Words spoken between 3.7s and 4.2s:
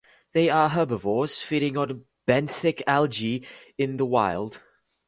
in the